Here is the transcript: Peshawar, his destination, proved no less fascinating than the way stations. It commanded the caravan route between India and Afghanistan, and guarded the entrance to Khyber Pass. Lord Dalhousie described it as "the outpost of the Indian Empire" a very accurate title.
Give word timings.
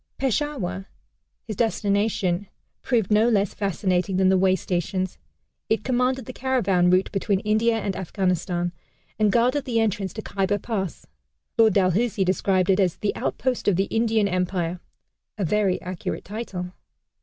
Peshawar, 0.17 0.87
his 1.45 1.55
destination, 1.57 2.47
proved 2.81 3.11
no 3.11 3.29
less 3.29 3.53
fascinating 3.53 4.17
than 4.17 4.29
the 4.29 4.37
way 4.39 4.55
stations. 4.55 5.19
It 5.69 5.83
commanded 5.83 6.25
the 6.25 6.33
caravan 6.33 6.89
route 6.89 7.11
between 7.11 7.39
India 7.41 7.77
and 7.79 7.95
Afghanistan, 7.95 8.71
and 9.19 9.31
guarded 9.31 9.65
the 9.65 9.79
entrance 9.79 10.11
to 10.13 10.23
Khyber 10.23 10.57
Pass. 10.57 11.05
Lord 11.55 11.73
Dalhousie 11.75 12.25
described 12.25 12.71
it 12.71 12.79
as 12.79 12.95
"the 12.97 13.15
outpost 13.15 13.67
of 13.67 13.75
the 13.75 13.85
Indian 13.93 14.27
Empire" 14.27 14.79
a 15.37 15.45
very 15.45 15.79
accurate 15.83 16.25
title. 16.25 16.71